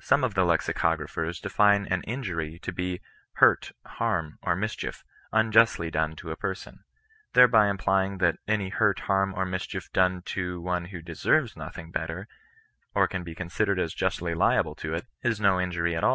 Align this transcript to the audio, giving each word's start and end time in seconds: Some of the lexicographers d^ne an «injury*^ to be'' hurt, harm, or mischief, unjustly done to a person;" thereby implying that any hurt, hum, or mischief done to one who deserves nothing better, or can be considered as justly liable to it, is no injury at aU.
Some 0.00 0.24
of 0.24 0.34
the 0.34 0.44
lexicographers 0.44 1.40
d^ne 1.40 1.86
an 1.92 2.02
«injury*^ 2.08 2.60
to 2.62 2.72
be'' 2.72 3.00
hurt, 3.34 3.70
harm, 3.86 4.36
or 4.42 4.56
mischief, 4.56 5.04
unjustly 5.32 5.92
done 5.92 6.16
to 6.16 6.32
a 6.32 6.36
person;" 6.36 6.82
thereby 7.34 7.68
implying 7.68 8.18
that 8.18 8.38
any 8.48 8.70
hurt, 8.70 8.98
hum, 9.06 9.32
or 9.36 9.46
mischief 9.46 9.92
done 9.92 10.22
to 10.22 10.60
one 10.60 10.86
who 10.86 11.00
deserves 11.02 11.56
nothing 11.56 11.92
better, 11.92 12.26
or 12.96 13.06
can 13.06 13.22
be 13.22 13.36
considered 13.36 13.78
as 13.78 13.94
justly 13.94 14.34
liable 14.34 14.74
to 14.74 14.92
it, 14.92 15.06
is 15.22 15.40
no 15.40 15.60
injury 15.60 15.94
at 15.94 16.02
aU. 16.02 16.14